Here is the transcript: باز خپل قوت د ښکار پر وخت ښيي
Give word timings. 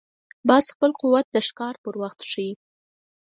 باز 0.47 0.65
خپل 0.73 0.91
قوت 1.01 1.25
د 1.31 1.37
ښکار 1.47 1.75
پر 1.83 1.93
وخت 2.01 2.19
ښيي 2.31 2.51